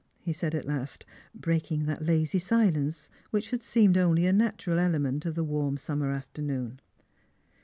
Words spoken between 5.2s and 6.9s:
of the warm summer afternoon.